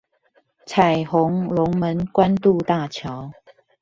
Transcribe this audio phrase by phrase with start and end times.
[0.65, 3.31] 彩虹龍門關渡大橋